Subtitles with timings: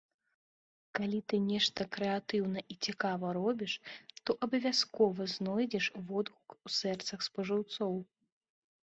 [0.99, 3.73] Калі ты нешта крэатыўна і цікава робіш,
[4.29, 7.93] то абавязкова знойдзеш водгук у сэрцах спажыўцоў.